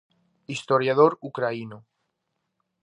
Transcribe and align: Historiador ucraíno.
Historiador 0.53 1.11
ucraíno. 1.29 1.79